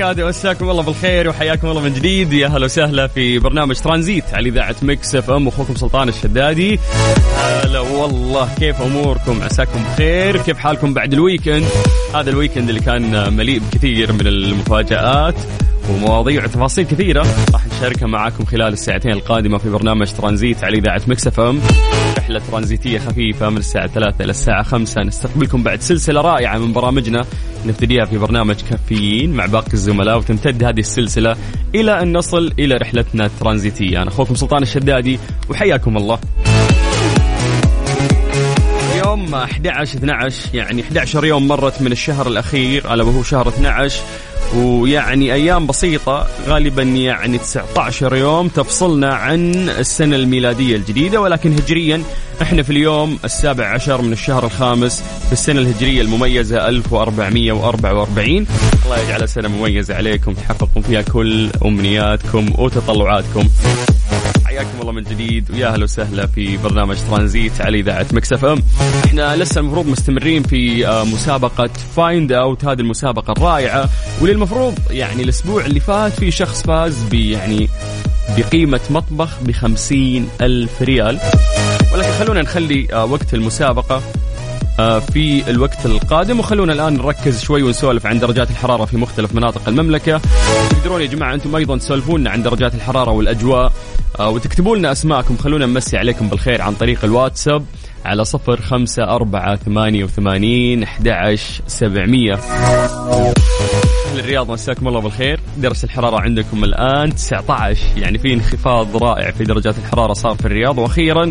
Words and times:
وبركاته 0.00 0.28
مساكم 0.28 0.70
الله 0.70 0.82
بالخير 0.82 1.28
وحياكم 1.28 1.68
الله 1.68 1.80
من 1.80 1.94
جديد. 1.94 2.32
يا 2.32 2.48
هلا 2.48 2.64
وسهلا 2.64 3.06
في 3.06 3.38
برنامج 3.38 3.76
ترانزيت 3.76 4.24
على 4.32 4.48
إذاعة 4.48 4.76
Mix 4.82 5.14
FM. 5.14 5.48
أخوكم 5.48 5.74
سلطان 5.74 6.08
الشدادي. 6.08 6.78
هلا 7.36 7.80
والله 7.80 8.48
كيف 8.58 8.82
أموركم؟ 8.82 9.42
عساكم 9.42 9.84
بخير. 9.84 10.36
كيف 10.36 10.58
حالكم 10.58 10.94
بعد 10.94 11.12
ال 11.12 11.18
weekend؟ 11.18 11.64
هذا 12.14 12.30
ال 12.30 12.35
weekend 12.35 12.68
اللي 12.68 12.80
كان 12.80 13.36
مليء 13.36 13.60
بكثير 13.60 14.12
من 14.12 14.26
المفاجآت 14.26 15.36
ومواضيع 15.90 16.44
وتفاصيل 16.44 16.86
كثيرة 16.86 17.26
راح 17.52 17.66
نشاركها 17.66 18.06
معاكم 18.06 18.44
خلال 18.44 18.72
الساعتين 18.72 19.12
القادمة 19.12 19.58
في 19.58 19.68
برنامج 19.68 20.12
ترانزيت 20.12 20.64
على 20.64 20.78
إذاعة 20.78 21.02
Mix 21.06 21.26
FM. 21.26 21.60
رحلة 22.30 22.50
ترانزيتية 22.50 22.98
خفيفة 22.98 23.50
من 23.50 23.56
الساعة 23.56 23.86
3 23.86 24.24
إلى 24.24 24.30
الساعة 24.30 24.62
5 24.62 25.02
نستقبلكم 25.02 25.62
بعد 25.62 25.80
سلسلة 25.80 26.20
رائعة 26.20 26.58
من 26.58 26.72
برامجنا. 26.72 27.24
نبتديها 27.66 28.04
في 28.04 28.18
برنامج 28.18 28.56
كافيين 28.70 29.32
مع 29.32 29.46
باقي 29.46 29.72
الزملاء 29.72 30.18
وتمتد 30.18 30.64
هذه 30.64 30.80
السلسلة 30.80 31.36
إلى 31.74 32.02
أن 32.02 32.12
نصل 32.16 32.52
إلى 32.58 32.74
رحلتنا 32.76 33.26
الترانزيتية. 33.26 34.02
أنا 34.02 34.08
أخوكم 34.08 34.34
سلطان 34.34 34.62
الشدادي 34.62 35.18
وحياكم 35.50 35.96
الله. 35.96 36.18
يوم 39.10 39.34
11 39.34 39.98
12 39.98 40.54
يعني 40.54 40.82
11 40.82 41.24
يوم 41.24 41.48
مرت 41.48 41.82
من 41.82 41.92
الشهر 41.92 42.28
الأخير 42.28 42.94
ألا 42.94 43.04
وهو 43.04 43.22
شهر 43.22 43.48
12 43.48 44.00
ويعني 44.56 45.34
أيام 45.34 45.66
بسيطة 45.66 46.26
غالبا 46.46 46.82
يعني 46.82 47.38
19 47.38 48.16
يوم 48.16 48.48
تفصلنا 48.48 49.14
عن 49.14 49.68
السنة 49.68 50.16
الميلادية 50.16 50.76
الجديدة 50.76 51.20
ولكن 51.20 51.52
هجريا 51.52 52.02
إحنا 52.42 52.62
في 52.62 52.70
اليوم 52.70 53.18
السابع 53.24 53.66
عشر 53.66 54.02
من 54.02 54.12
الشهر 54.12 54.44
الخامس 54.44 55.02
في 55.26 55.32
السنة 55.32 55.60
الهجرية 55.60 56.02
المميزة 56.02 56.68
1444 56.68 58.46
الله 58.84 58.98
يجعلها 58.98 59.26
سنه 59.26 59.48
مميزة 59.48 59.94
عليكم 59.94 60.34
تحققون 60.34 60.82
فيها 60.82 61.02
كل 61.02 61.48
أمنياتكم 61.64 62.46
وتطلعاتكم. 62.58 63.48
حياكم 64.50 64.80
الله 64.80 64.92
من 64.92 65.02
جديد 65.02 65.50
ويا 65.50 65.68
أهلا 65.68 65.84
وسهلا 65.84 66.26
في 66.26 66.56
برنامج 66.56 66.96
ترانزيت 67.10 67.60
على 67.60 67.80
إذاعة 67.80 68.06
Mix 68.12 68.32
FM. 68.32 68.62
إحنا 69.04 69.36
لسه 69.36 69.60
المفروض 69.60 69.86
مستمرين 69.86 70.42
في 70.42 70.86
آه، 70.86 71.04
مسابقة 71.04 71.70
Find 71.96 72.32
Out 72.32 72.64
هذه 72.64 72.80
المسابقة 72.80 73.32
الرائعة 73.32 73.88
واللي 74.20 74.34
المفروض 74.34 74.78
يعني 74.90 75.22
الأسبوع 75.22 75.64
اللي 75.66 75.80
فات 75.80 76.12
في 76.12 76.30
شخص 76.30 76.62
فاز 76.62 77.02
ب 77.10 77.14
يعني 77.14 77.68
بقيمة 78.38 78.80
مطبخ 78.90 79.40
ب 79.42 79.50
ألف 80.40 80.82
ريال. 80.82 81.20
ولكن 81.94 82.10
خلونا 82.10 82.42
نخلي 82.42 82.88
آه، 82.92 83.04
وقت 83.04 83.34
المسابقة 83.34 84.02
آه، 84.80 84.98
في 84.98 85.50
الوقت 85.50 85.86
القادم 85.86 86.40
وخلونا 86.40 86.72
الآن 86.72 86.94
نركز 86.94 87.42
شوي 87.42 87.62
ونسولف 87.62 88.06
عن 88.06 88.18
درجات 88.18 88.50
الحرارة 88.50 88.84
في 88.84 88.96
مختلف 88.96 89.34
مناطق 89.34 89.68
المملكة. 89.68 90.20
تقدرون 90.70 91.00
يا 91.00 91.06
جماعة 91.06 91.34
أنتم 91.34 91.56
أيضا 91.56 91.78
تسولفون 91.78 92.26
عن 92.26 92.42
درجات 92.42 92.74
الحرارة 92.74 93.10
والأجواء. 93.10 93.72
وتكتبوا 94.20 94.76
لنا 94.76 94.92
أسماءكم 94.92 95.36
خلونا 95.36 95.66
نمسي 95.66 95.96
عليكم 95.96 96.28
بالخير 96.28 96.62
عن 96.62 96.74
طريق 96.74 97.04
الواتساب 97.04 97.64
على 98.04 98.24
صفر 98.24 98.60
خمسة 98.60 99.02
أربعة 99.04 99.56
ثمانية 99.56 100.04
وثمانين 100.04 100.82
أحد 100.82 101.08
سبعمية. 101.66 102.38
أهل 104.10 104.18
الرياض 104.18 104.50
مساكم 104.50 104.88
الله 104.88 105.00
بالخير. 105.00 105.40
درجة 105.56 105.84
الحرارة 105.84 106.20
عندكم 106.20 106.64
الآن 106.64 107.14
19 107.14 107.78
يعني 107.96 108.18
في 108.18 108.34
انخفاض 108.34 108.96
رائع 108.96 109.30
في 109.30 109.44
درجات 109.44 109.78
الحرارة 109.78 110.12
صار 110.12 110.34
في 110.34 110.46
الرياض. 110.46 110.78
وأخيرا 110.78 111.30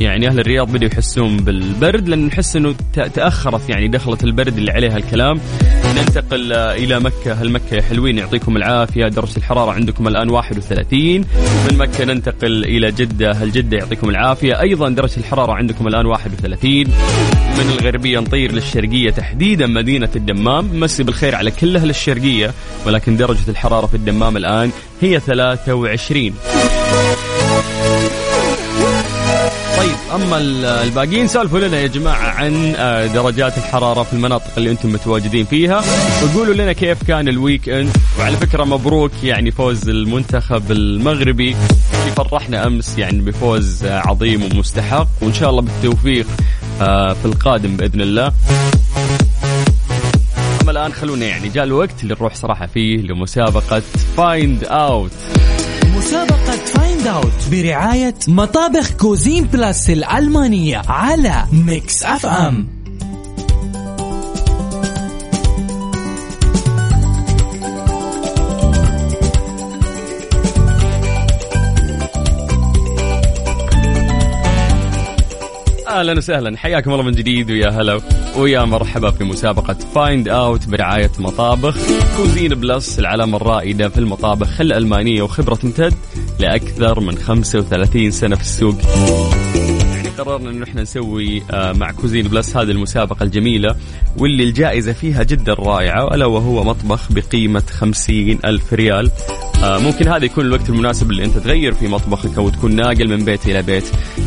يعني 0.00 0.28
أهل 0.28 0.40
الرياض 0.40 0.72
بدأوا 0.72 0.90
يحسون 0.92 1.36
بالبرد 1.36 2.08
لأن 2.08 2.26
نحس 2.26 2.56
أنه 2.56 2.74
تأخرت 3.14 3.70
يعني 3.70 3.88
دخلت 3.88 4.24
البرد 4.24 4.58
اللي 4.58 4.72
عليها 4.72 4.96
الكلام. 4.96 5.40
ننتقل 5.96 6.52
إلى 6.52 7.00
مكة. 7.00 7.32
هل 7.32 7.50
مكة 7.50 7.74
يا 7.74 7.82
حلوين 7.82 8.18
يعطيكم 8.18 8.56
العافية. 8.56 9.08
درجة 9.08 9.36
الحرارة 9.36 9.72
عندكم 9.72 10.08
الآن 10.08 10.30
31 10.30 11.24
من 11.70 11.78
مكة 11.78 12.04
ننتقل 12.04 12.64
إلى 12.64 12.92
جدة. 12.92 13.32
هل 13.32 13.52
جدة 13.52 13.76
يعطيكم 13.76 14.10
العافية. 14.10 14.60
أيضا 14.60 14.88
درجة 14.88 15.16
الحرارة 15.16 15.52
عندكم 15.52 15.86
الآن 15.86 16.06
31 16.06 16.88
من 17.58 17.70
الغربية 17.78 18.18
نطير 18.18 18.52
للشرقية 18.52 19.10
تحديدا 19.10 19.66
مدينة 19.66 20.10
الدمام. 20.16 20.80
مسي 20.80 21.02
بالخير 21.02 21.34
على 21.34 21.50
كل 21.50 21.76
أهل 21.76 21.90
الشرقية. 21.90 22.17
ولكن 22.86 23.16
درجة 23.16 23.48
الحرارة 23.50 23.86
في 23.86 23.94
الدمام 23.94 24.36
الآن 24.36 24.70
هي 25.00 25.20
23 25.20 26.34
طيب 29.78 29.96
أما 30.14 30.38
ال- 30.38 30.64
الباقيين 30.64 31.28
سولفوا 31.28 31.58
لنا 31.58 31.80
يا 31.80 31.86
جماعة 31.86 32.30
عن 32.30 32.74
آه، 32.76 33.06
درجات 33.06 33.58
الحرارة 33.58 34.02
في 34.02 34.12
المناطق 34.12 34.50
اللي 34.56 34.70
أنتم 34.70 34.92
متواجدين 34.92 35.44
فيها. 35.44 35.82
وقولوا 36.24 36.54
لنا 36.54 36.72
كيف 36.72 37.02
كان 37.04 37.28
الويك 37.28 37.68
إند. 37.68 37.90
وعلى 38.18 38.36
فكرة 38.36 38.64
مبروك 38.64 39.12
يعني 39.22 39.50
فوز 39.50 39.88
المنتخب 39.88 40.72
المغربي. 40.72 41.56
اللي 42.00 42.12
فرحنا 42.16 42.66
أمس 42.66 42.98
يعني 42.98 43.20
بفوز 43.20 43.84
آه، 43.84 43.98
عظيم 43.98 44.42
ومستحق. 44.42 45.06
وإن 45.22 45.34
شاء 45.34 45.50
الله 45.50 45.62
بالتوفيق 45.62 46.26
آه، 46.80 47.12
في 47.12 47.24
القادم 47.24 47.76
بإذن 47.76 48.00
الله. 48.00 48.32
الآن 50.78 50.92
خلونا 50.92 51.26
يعني 51.26 51.48
جاء 51.48 51.64
الوقت 51.64 52.02
اللي 52.02 52.14
نروح 52.14 52.34
صراحة 52.34 52.66
فيه 52.66 52.96
لمسابقة 52.96 53.80
Find 54.16 54.64
Out 54.64 55.10
مسابقة 55.96 56.56
Find 56.56 57.06
Out 57.06 57.48
برعاية 57.50 58.14
مطابخ 58.28 58.90
Cuisine 58.90 59.44
Plus 59.44 59.90
الألمانية 59.90 60.82
على 60.88 61.44
Mix 61.52 62.02
FM 62.02 62.77
أهلا 75.98 76.18
وسهلا. 76.18 76.56
حياكم 76.58 76.92
الله 76.92 77.02
من 77.02 77.12
جديد 77.12 77.50
ويا 77.50 77.68
هلا 77.68 78.00
ويا 78.36 78.64
مرحبا 78.64 79.10
في 79.10 79.24
مسابقة 79.24 79.76
Find 79.94 80.28
Out 80.28 80.68
برعاية 80.68 81.10
مطابخ. 81.18 81.76
Cuisine 82.16 82.54
Plus 82.54 82.98
العلامة 82.98 83.36
الرائدة 83.36 83.88
في 83.88 83.98
المطابخ 83.98 84.60
الألمانية 84.60 85.22
وخبرة 85.22 85.54
تمتد 85.54 85.94
لأكثر 86.38 87.00
من 87.00 87.18
35 87.18 88.10
سنة 88.10 88.36
في 88.36 88.42
السوق. 88.42 88.74
يعني 89.94 90.08
قررنا 90.08 90.50
انه 90.50 90.64
إحنا 90.64 90.82
نسوي 90.82 91.42
آه، 91.50 91.72
مع 91.72 91.92
Cuisine 91.92 92.28
Plus 92.28 92.56
هذه 92.56 92.70
المسابقة 92.70 93.22
الجميلة 93.22 93.76
واللي 94.18 94.44
الجائزة 94.44 94.92
فيها 94.92 95.22
جدا 95.22 95.54
رائعة 95.54 96.14
ألا 96.14 96.26
وهو 96.26 96.64
مطبخ 96.64 97.12
بقيمة 97.12 97.62
50 97.70 98.38
ألف 98.44 98.72
ريال. 98.72 99.10
ممكن 99.62 100.08
هذا 100.08 100.24
يكون 100.24 100.46
الوقت 100.46 100.68
المناسب 100.68 101.10
اللي 101.10 101.24
انت 101.24 101.38
تغير 101.38 101.72
في 101.74 101.88
مطبخك 101.88 102.38
أو 102.38 102.48
تكون 102.48 102.76
ناقل 102.76 103.08
من 103.08 103.24
بيت 103.24 103.46
إلى 103.46 103.62
بيت. 103.62 103.84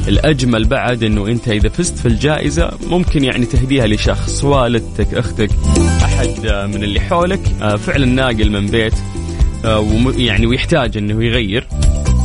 الأجمل 0.08 0.66
بعد 0.66 1.04
إنه 1.04 1.28
انت 1.28 1.48
إذا 1.48 1.70
فزت 1.70 1.98
في 1.98 2.06
الجائزة 2.08 2.72
ممكن 2.88 3.24
يعني 3.24 3.46
تهديها 3.46 3.88
لشخص 3.88 4.44
والدتك 4.44 5.14
أختك 5.14 5.50
أحد 6.04 6.46
آه، 6.46 6.66
من 6.66 6.84
اللي 6.84 7.00
حولك 7.00 7.42
آه، 7.62 7.76
فعلا 7.76 8.06
ناقل 8.06 8.52
من 8.52 8.66
بيت 8.68 8.94
آه، 9.66 9.80
وم- 9.80 10.14
يعني 10.20 10.46
ويحتاج 10.48 10.98
إنه 10.98 11.24
يغير. 11.24 11.68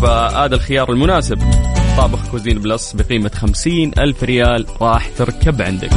فهذا 0.02 0.55
الخيار 0.55 0.93
المناسب. 0.93 1.38
مطابخ 1.96 2.28
Cuisine 2.31 2.58
Plus 2.58 2.93
بقيمة 2.93 3.31
خمسين 3.35 3.91
ألف 3.99 4.25
ريال 4.25 4.67
راح 4.81 5.09
تركب 5.19 5.62
عندك. 5.62 5.91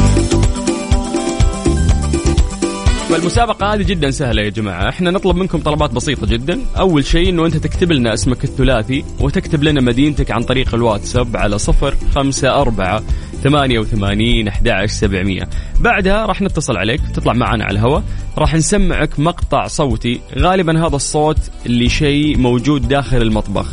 فالمسابقة 3.09 3.73
هذه 3.73 3.83
جدا 3.83 4.11
سهلة 4.11 4.41
يا 4.41 4.49
جماعة. 4.49 4.89
إحنا 4.89 5.11
نطلب 5.11 5.35
منكم 5.35 5.59
طلبات 5.59 5.93
بسيطة 5.93 6.27
جدا. 6.27 6.59
أول 6.77 7.05
شيء 7.05 7.29
إنه 7.29 7.45
أنت 7.45 7.57
تكتب 7.57 7.91
لنا 7.91 8.13
اسمك 8.13 8.43
الثلاثي 8.43 9.05
وتكتب 9.19 9.63
لنا 9.63 9.81
مدينتك 9.81 10.31
عن 10.31 10.43
طريق 10.43 10.75
الواتساب 10.75 11.37
على 11.37 11.57
صفر 11.57 11.95
خمسة 12.15 12.61
أربعة 12.61 13.03
ثمانية 13.43 13.79
وثمانين 13.79 14.47
أحد 14.47 14.85
سبعمية. 14.85 15.49
بعدها 15.79 16.25
راح 16.25 16.41
نتصل 16.41 16.77
عليك 16.77 17.01
تطلع 17.15 17.33
معنا 17.33 17.63
على 17.65 17.79
الهواء. 17.79 18.03
راح 18.37 18.55
نسمعك 18.55 19.19
مقطع 19.19 19.67
صوتي. 19.67 20.21
غالبا 20.37 20.87
هذا 20.87 20.95
الصوت 20.95 21.39
اللي 21.65 21.89
شيء 21.89 22.37
موجود 22.37 22.87
داخل 22.87 23.21
المطبخ. 23.21 23.67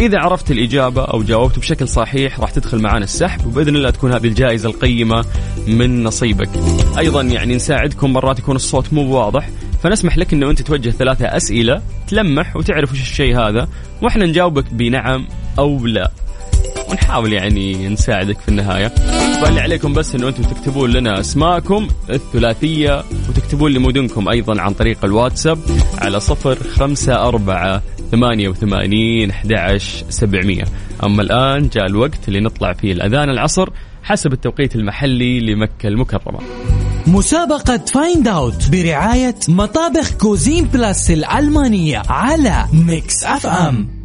إذا 0.00 0.18
عرفت 0.18 0.50
الإجابة 0.50 1.04
أو 1.04 1.22
جاوبت 1.22 1.58
بشكل 1.58 1.88
صحيح 1.88 2.40
راح 2.40 2.50
تدخل 2.50 2.78
معنا 2.78 3.04
السحب 3.04 3.46
وبإذن 3.46 3.76
الله 3.76 3.90
تكون 3.90 4.12
هذه 4.12 4.26
الجائزة 4.26 4.68
القيمة 4.68 5.24
من 5.66 6.04
نصيبك. 6.04 6.48
أيضا 6.98 7.22
يعني 7.22 7.54
نساعدكم 7.54 8.12
مرات 8.12 8.38
يكون 8.38 8.56
الصوت 8.56 8.92
مو 8.92 9.16
واضح 9.16 9.48
فنسمح 9.82 10.18
لك 10.18 10.32
أنه 10.32 10.50
أنت 10.50 10.62
توجه 10.62 10.90
ثلاثة 10.90 11.26
أسئلة 11.26 11.82
تلمح 12.08 12.56
وتعرف 12.56 12.92
وش 12.92 13.00
الشيء 13.00 13.38
هذا 13.38 13.68
وإحنا 14.02 14.26
نجاوبك 14.26 14.64
بنعم 14.72 15.28
أو 15.58 15.86
لا. 15.86 16.10
ونحاول 16.90 17.32
يعني 17.32 17.88
نساعدك 17.88 18.40
في 18.40 18.48
النهاية. 18.48 18.88
فاللي 19.42 19.60
عليكم 19.60 19.92
بس 19.92 20.14
إنه 20.14 20.28
أنتم 20.28 20.42
تكتبون 20.42 20.90
لنا 20.90 21.20
اسماءكم 21.20 21.88
الثلاثية 22.10 23.04
وتكتبون 23.28 23.72
لي 23.72 23.78
مدنكم 23.78 24.28
أيضا 24.28 24.60
عن 24.60 24.72
طريق 24.72 25.04
الواتساب 25.04 25.58
على 25.98 26.20
صفر 26.20 26.58
خمسة 26.76 27.28
أربعة 27.28 27.82
ثمانية 28.10 28.48
وثمانين 28.48 29.30
أحد 29.30 29.76
سبعمية. 30.08 30.64
أما 31.04 31.22
الآن 31.22 31.68
جاء 31.68 31.86
الوقت 31.86 32.28
اللي 32.28 32.40
نطلع 32.40 32.72
فيه 32.72 32.92
الأذان 32.92 33.30
العصر 33.30 33.68
حسب 34.02 34.32
التوقيت 34.32 34.76
المحلي 34.76 35.40
لمكة 35.40 35.88
المكرمة. 35.88 36.38
مسابقة 37.06 37.76
Find 37.76 38.28
Out 38.28 38.70
برعاية 38.72 39.34
مطابخ 39.48 40.12
Cuisine 40.12 40.64
Plus 40.64 41.10
الألمانية 41.10 42.02
على 42.08 42.64
Mix 42.72 43.24
FM 43.24 43.97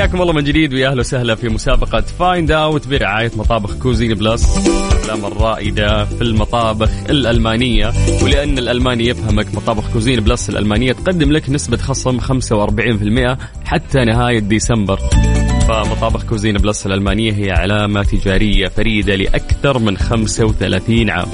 حياكم 0.00 0.22
الله 0.22 0.32
من 0.32 0.44
جديد 0.44 0.74
ويا 0.74 0.88
أهلا 0.88 1.00
وسهلا 1.00 1.34
في 1.34 1.48
مسابقة 1.48 2.00
Find 2.00 2.50
Out 2.50 2.88
برعاية 2.88 3.30
مطابخ 3.36 3.74
Cuisine 3.74 4.14
Plus 4.14 4.66
العلامة 4.66 5.24
الرائدة 5.24 6.04
في 6.04 6.22
المطابخ 6.22 6.90
الألمانية 7.10 7.92
ولأن 8.22 8.58
الألماني 8.58 9.06
يفهمك 9.06 9.54
مطابخ 9.54 9.92
Cuisine 9.92 10.20
Plus 10.20 10.50
الألمانية 10.50 10.92
تقدم 10.92 11.32
لك 11.32 11.50
نسبة 11.50 11.76
خصم 11.76 12.20
45% 12.20 13.38
حتى 13.64 14.04
نهاية 14.04 14.38
ديسمبر. 14.38 14.96
فمطابخ 15.68 16.24
Cuisine 16.24 16.56
Plus 16.56 16.86
الألمانية 16.86 17.32
هي 17.32 17.50
علامة 17.50 18.02
تجارية 18.02 18.68
فريدة 18.68 19.14
لأكثر 19.16 19.78
من 19.78 19.96
35 19.96 21.10
عام. 21.10 21.28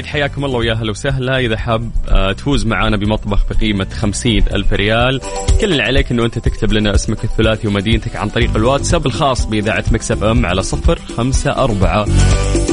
جديد. 0.00 0.12
حياكم 0.12 0.44
الله 0.44 0.58
ويا 0.58 0.72
أهلا 0.72 0.90
وسهلا. 0.90 1.38
إذا 1.38 1.56
حاب 1.56 1.90
آه، 2.08 2.32
تفوز 2.32 2.66
معنا 2.66 2.96
بمطبخ 2.96 3.46
بقيمة 3.50 3.84
خمسين 3.84 4.44
ألف 4.54 4.72
ريال 4.72 5.20
كل 5.60 5.72
اللي 5.72 5.82
عليك 5.82 6.10
إنه 6.10 6.24
أنت 6.24 6.38
تكتب 6.38 6.72
لنا 6.72 6.94
اسمك 6.94 7.24
الثلاثي 7.24 7.68
ومدينتك 7.68 8.16
عن 8.16 8.28
طريق 8.28 8.56
الواتساب 8.56 9.06
الخاص 9.06 9.46
بإذاعة 9.46 9.84
مكسف 9.92 10.24
أم 10.24 10.46
على 10.46 10.62
صفر 10.62 10.98
خمسة 10.98 11.64
أربعة 11.64 12.04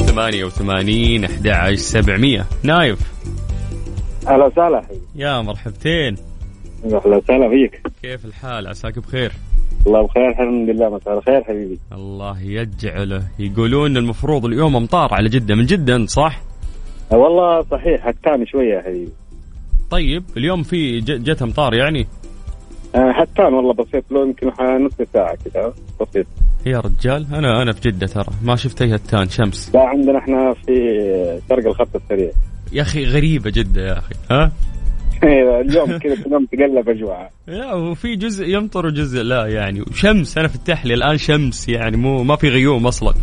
ثمانية 0.06 0.44
وثمانين 0.44 1.24
أحد 1.24 1.74
سبعمية. 1.74 2.46
نايف. 2.62 2.98
أهلا 4.28 4.46
وسهلا. 4.46 4.82
يا 5.16 5.40
مرحبتين. 5.40 6.16
أهلا 6.84 7.16
وسهلا 7.16 7.48
فيك. 7.48 7.82
كيف 8.02 8.24
الحال؟ 8.24 8.66
عساك 8.66 8.98
بخير. 8.98 9.32
الله 9.86 10.06
بخير 10.06 10.28
الحمد 10.28 10.70
لله 10.70 10.96
مساء 10.96 11.18
الخير 11.18 11.44
حبيبي. 11.44 11.78
الله 11.92 12.42
يجعله. 12.42 13.22
يقولون 13.38 13.96
المفروض 13.96 14.44
اليوم 14.44 14.76
أمطار 14.76 15.14
على 15.14 15.28
جدة. 15.28 15.54
من 15.54 15.66
جدة 15.66 16.06
صح؟ 16.06 16.47
والله 17.10 17.62
صحيح 17.62 18.06
هتان 18.06 18.46
شوية 18.46 18.74
يا 18.74 18.82
حبيبي 18.82 19.12
طيب 19.90 20.24
اليوم 20.36 20.62
في 20.62 21.00
جت 21.00 21.42
أمطار 21.42 21.74
يعني؟ 21.74 22.06
أه 22.94 23.10
هتان 23.10 23.54
والله 23.54 23.72
بسيط 23.74 24.04
لو 24.10 24.22
يمكن 24.22 24.46
نص 24.86 25.08
ساعة 25.12 25.36
كذا 25.44 25.74
بسيط 26.00 26.26
يا 26.66 26.80
رجال 26.80 27.26
أنا 27.34 27.62
أنا 27.62 27.72
في 27.72 27.80
جدة 27.80 28.06
ترى 28.06 28.26
ما 28.44 28.56
شفت 28.56 28.82
أي 28.82 28.94
هتان 28.94 29.28
شمس. 29.28 29.74
لا 29.74 29.80
عندنا 29.80 30.18
إحنا 30.18 30.54
في 30.66 31.40
شرق 31.48 31.66
الخط 31.66 31.96
السريع. 31.96 32.30
يا 32.72 32.82
أخي 32.82 33.04
غريبة 33.04 33.50
جدة 33.50 33.82
يا 33.86 33.98
أخي 33.98 34.14
ها؟ 34.30 34.52
أيوة، 35.24 35.60
اليوم 35.60 35.98
كذا 35.98 36.14
تقلب 36.52 36.88
أجواء. 36.88 37.30
لا 37.46 37.74
وفي 37.74 38.16
جزء 38.16 38.46
يمطر 38.46 38.86
وجزء 38.86 39.22
لا 39.22 39.46
يعني 39.46 39.80
وشمس 39.80 40.38
أنا 40.38 40.48
في 40.48 40.54
التحليه 40.54 40.94
الآن 40.94 41.18
شمس 41.18 41.68
يعني 41.68 41.96
مو 41.96 42.22
ما 42.22 42.36
في 42.36 42.48
غيوم 42.48 42.86
أصلا. 42.86 43.14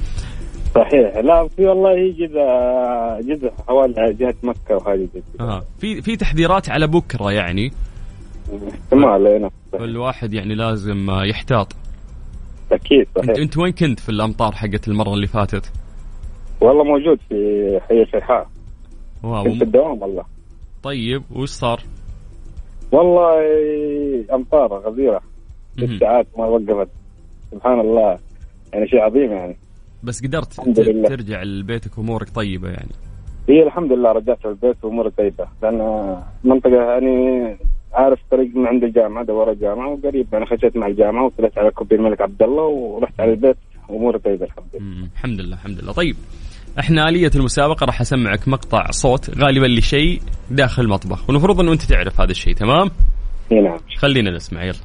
صحيح. 0.75 1.17
لا 1.17 1.47
في 1.47 1.65
والله 1.65 2.11
جزء 2.11 2.39
جزء 3.33 3.51
حوالي 3.67 4.13
جهة 4.13 4.35
مكة 4.43 4.75
وهذه 4.75 5.07
كذا. 5.13 5.47
آه. 5.47 5.63
في 5.79 6.01
في 6.01 6.15
تحذيرات 6.15 6.69
على 6.69 6.87
بكرة 6.87 7.31
يعني؟ 7.31 7.71
احتمال 8.69 9.27
هنا 9.27 9.49
فالواحد 9.71 10.33
يعني 10.33 10.55
لازم 10.55 11.09
آه، 11.09 11.23
يحتاط. 11.25 11.75
أكيد 12.71 13.07
أنت 13.17 13.25
صحيح. 13.25 13.37
أنت 13.37 13.57
وين 13.57 13.71
كنت 13.71 13.99
في 13.99 14.09
الأمطار 14.09 14.51
حقت 14.51 14.87
المرة 14.87 15.13
اللي 15.13 15.27
فاتت؟ 15.27 15.71
والله 16.61 16.83
موجود 16.83 17.19
في 17.29 17.79
حي 17.89 18.01
الفيحاء 18.01 18.47
واو. 19.23 19.43
كنت 19.43 19.57
في 19.57 19.63
الدوام 19.63 20.01
والله. 20.01 20.23
طيب 20.83 21.23
وش 21.35 21.49
صار؟ 21.49 21.81
والله 22.91 23.35
أمطار 24.33 24.73
غزيرة. 24.73 25.21
ست 25.77 25.99
ساعات 25.99 26.27
ما 26.37 26.45
وقفت. 26.45 26.89
سبحان 27.51 27.79
الله. 27.79 28.17
يعني 28.73 28.87
شيء 28.87 28.99
عظيم 28.99 29.31
يعني. 29.31 29.57
بس 30.03 30.25
قدرت. 30.25 30.53
ترجع 31.07 31.43
لبيتك 31.43 31.97
وامورك 31.97 32.29
طيبة 32.29 32.69
يعني. 32.69 32.91
هي 33.49 33.63
الحمد 33.63 33.91
لله 33.91 34.11
رجعت 34.11 34.45
البيت 34.45 34.85
وأموري 34.85 35.09
طيبة. 35.09 35.47
لأن 35.63 35.77
منطقة 36.43 36.75
يعني 36.75 37.57
عارف 37.93 38.19
طريق 38.31 38.55
من 38.55 38.67
عند 38.67 38.83
الجامعة 38.83 39.25
دوار 39.25 39.51
الجامعة 39.51 39.89
وقريب 39.93 40.35
أنا 40.35 40.45
خشيت 40.45 40.77
مع 40.77 40.87
الجامعة 40.87 41.25
وطلعت 41.25 41.57
على 41.57 41.71
كوبري 41.71 41.99
الملك 41.99 42.21
عبد 42.21 42.43
الله 42.43 42.63
ورحت 42.63 43.19
على 43.19 43.31
البيت 43.31 43.57
وأموري 43.89 44.19
طيبة 44.19 44.45
الحمد 44.45 44.65
لله. 44.73 45.07
الحمد 45.15 45.41
لله 45.41 45.55
الحمد 45.55 45.79
لله. 45.79 45.93
طيب 45.93 46.15
إحنا 46.79 47.09
آلية 47.09 47.31
المسابقة 47.35 47.85
راح 47.85 48.01
أسمعك 48.01 48.47
مقطع 48.47 48.85
صوت 48.91 49.29
غالبا 49.37 49.65
لشيء 49.65 50.21
داخل 50.51 50.81
المطبخ 50.83 51.29
والمفروض 51.29 51.59
إنه 51.59 51.73
أنت 51.73 51.81
تعرف 51.81 52.21
هذا 52.21 52.31
الشيء 52.31 52.53
تمام؟ 52.53 52.89
اي 53.51 53.61
نعم. 53.61 53.77
خلينا 53.97 54.31
نسمع 54.31 54.63
يلا. 54.63 54.77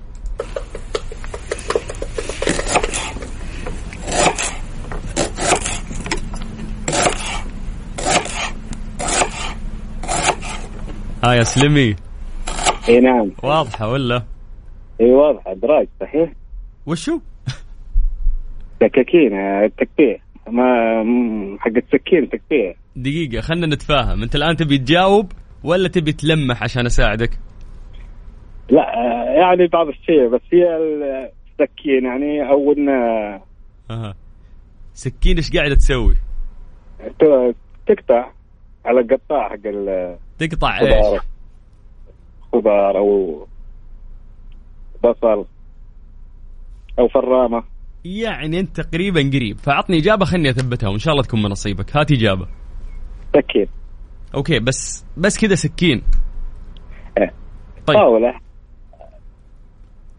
ها 11.25 11.33
يا 11.35 11.43
سلمي 11.43 11.97
إي 12.89 13.01
نعم 13.01 13.31
واضحة 13.43 13.89
ولا؟ 13.89 14.23
إي 15.01 15.13
واضح 15.13 15.47
إدراج 15.47 15.87
صحيح 16.01 16.33
وشو؟ 16.87 17.21
دكاكين 18.81 19.33
آه، 19.35 19.65
التكتيه 19.65 20.19
ما 20.49 21.03
م- 21.03 21.59
حقت 21.59 21.85
سكين 21.93 22.29
تقطيع 22.29 22.75
دقيقة 22.97 23.41
خلنا 23.41 23.67
نتفاهم 23.67 24.23
أنت 24.23 24.35
الآن 24.37 24.57
تبي 24.57 24.79
تجاوب 24.79 25.33
ولا 25.65 25.89
تبي 25.89 26.13
تلمح 26.13 26.63
عشان 26.63 26.87
أساعدك؟ 26.87 27.31
لا 28.71 28.81
آه، 28.81 29.31
يعني 29.41 29.67
بعض 29.67 29.89
الشيء 29.89 30.29
بس 30.29 30.41
هي 30.53 30.77
السكين 30.77 32.05
يعني 32.05 32.51
اولنا 32.51 32.93
أها 33.91 34.15
سكين 34.95 35.37
إيش 35.37 35.57
قاعدة 35.57 35.75
تسوي؟ 35.75 36.15
تقطع 37.87 38.31
على 38.85 39.01
القطاع 39.01 39.49
حق 39.49 39.67
الخضار 39.67 40.19
تقطع 40.39 40.81
إيش؟ 40.81 41.21
خضار 42.53 42.99
أو 42.99 43.47
بصل 45.05 45.45
أو 46.99 47.09
فرامه 47.09 47.63
يعني 48.05 48.61
أنت 48.61 48.81
تقريبا 48.81 49.21
قريب. 49.21 49.59
فأعطني 49.59 49.99
إجابة 49.99 50.25
خلني 50.25 50.51
أثبتها 50.51 50.89
وإن 50.89 50.99
شاء 50.99 51.13
الله 51.13 51.25
تكون 51.25 51.43
من 51.43 51.51
نصيبك. 51.51 51.97
هات 51.97 52.13
إجابة. 52.13 52.49
سكين. 53.37 53.67
okay 54.35 54.59
بس 54.59 55.07
بس 55.17 55.39
كذا 55.39 55.55
سكين. 55.55 56.03
إيه. 57.19 57.33
طيب. 57.87 57.97
طاولة. 57.99 58.35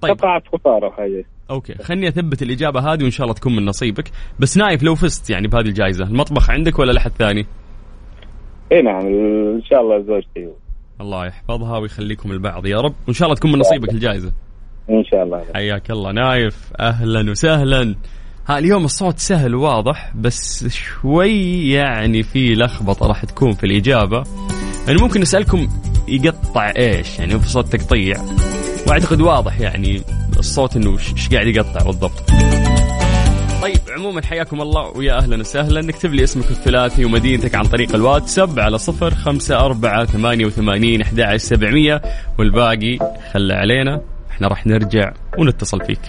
طيب. 0.01 0.11
قطعت 0.11 0.43
خضار 0.47 0.91
حاجة. 0.91 1.25
okay 1.49 1.73
خلني 1.73 2.07
أثبت 2.07 2.41
الإجابة 2.41 2.79
هذه 2.79 3.03
وإن 3.03 3.11
شاء 3.11 3.23
الله 3.25 3.35
تكون 3.35 3.55
من 3.55 3.65
نصيبك. 3.65 4.11
بس 4.39 4.57
نايف 4.57 4.83
لو 4.83 4.95
فزت 4.95 5.29
يعني 5.29 5.47
بهذه 5.47 5.67
الجائزة 5.67 6.05
المطبخ 6.05 6.49
عندك 6.49 6.79
ولا 6.79 6.91
لحد 6.91 7.11
ثاني؟ 7.11 7.45
إي 8.71 8.81
نعم 8.81 9.05
إن 9.55 9.61
شاء 9.69 9.81
الله 9.81 9.99
زوجتي 9.99 10.49
الله 11.01 11.25
يحفظها 11.25 11.77
ويخليكم 11.77 12.31
البعض 12.31 12.65
يا 12.65 12.77
رب. 12.77 12.93
وإن 13.07 13.13
شاء 13.13 13.25
الله 13.25 13.35
تكون 13.35 13.51
من 13.51 13.59
نصيبك 13.59 13.89
الجائزة. 13.89 14.31
إن 14.89 15.03
شاء 15.03 15.23
الله. 15.23 15.43
حياك 15.55 15.91
الله. 15.91 16.11
نايف 16.11 16.73
أهلا 16.79 17.31
وسهلا. 17.31 17.95
ها 18.47 18.57
اليوم 18.57 18.85
الصوت 18.85 19.19
سهل 19.19 19.55
وواضح 19.55 20.13
بس 20.15 20.67
شوي 20.67 21.69
يعني 21.69 22.23
في 22.23 22.53
لخبطة 22.53 23.07
راح 23.07 23.25
تكون 23.25 23.51
في 23.51 23.63
الإجابة. 23.63 24.23
يعني 24.87 25.01
ممكن 25.01 25.21
نسالكم 25.21 25.67
يقطع 26.07 26.73
إيش؟ 26.77 27.19
يعني 27.19 27.39
في 27.39 27.49
صوت 27.49 27.75
تقطيع. 27.75 28.17
وأعتقد 28.87 29.21
واضح 29.21 29.59
يعني 29.59 30.01
الصوت 30.39 30.75
إنه 30.75 30.91
إيش 30.91 31.29
قاعد 31.29 31.47
يقطع 31.47 31.85
بالضبط. 31.85 32.31
طيب 33.61 33.79
عموما 33.89 34.25
حياكم 34.25 34.61
الله 34.61 34.97
ويا 34.97 35.17
أهلا 35.17 35.39
وسهلا. 35.39 35.81
نكتب 35.81 36.13
لي 36.13 36.23
اسمك 36.23 36.51
الثلاثي 36.51 37.05
ومدينتك 37.05 37.55
عن 37.55 37.65
طريق 37.65 37.95
الواتساب 37.95 38.59
على 38.59 38.77
صفر 38.77 39.15
خمسة 39.15 39.59
أربعة 39.59 40.05
ثمانية 40.05 40.45
وثمانين 40.45 41.01
أحد 41.01 41.35
سبعمية. 41.35 42.01
والباقي 42.39 42.97
خلى 43.33 43.53
علينا 43.53 44.01
إحنا 44.31 44.47
راح 44.47 44.67
نرجع 44.67 45.13
ونتصل 45.37 45.85
فيك. 45.85 45.99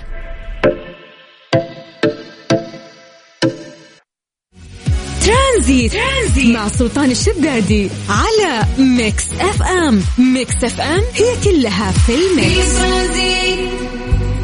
ترانزيت. 5.26 5.92
ترانزيت 5.92 6.56
مع 6.56 6.68
سلطان 6.68 7.10
الشدادي 7.10 7.90
على 8.08 8.66
Mix 8.78 9.32
FM. 9.40 10.02
Mix 10.34 10.64
FM 10.64 11.02
هي 11.14 11.36
كلها 11.44 11.92
في 11.92 12.12
في 12.12 12.14
ال 12.14 12.27
mix. 12.27 12.78
ترانزيت 12.78 13.71